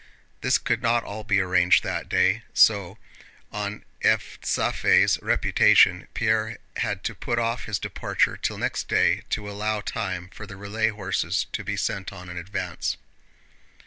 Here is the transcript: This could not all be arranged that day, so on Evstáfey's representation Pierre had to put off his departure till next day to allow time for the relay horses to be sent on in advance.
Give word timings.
This 0.41 0.57
could 0.57 0.81
not 0.81 1.03
all 1.03 1.23
be 1.23 1.39
arranged 1.39 1.83
that 1.83 2.09
day, 2.09 2.41
so 2.55 2.97
on 3.51 3.83
Evstáfey's 4.03 5.19
representation 5.21 6.07
Pierre 6.15 6.57
had 6.77 7.03
to 7.03 7.13
put 7.13 7.37
off 7.37 7.65
his 7.65 7.77
departure 7.77 8.35
till 8.35 8.57
next 8.57 8.87
day 8.87 9.21
to 9.29 9.47
allow 9.47 9.79
time 9.79 10.29
for 10.33 10.47
the 10.47 10.57
relay 10.57 10.89
horses 10.89 11.45
to 11.51 11.63
be 11.63 11.77
sent 11.77 12.11
on 12.11 12.29
in 12.29 12.37
advance. 12.39 12.97